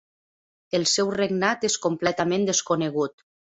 El 0.77 0.85
seu 0.91 1.11
regnat 1.17 1.67
és 1.71 1.77
completament 1.85 2.51
desconegut. 2.51 3.27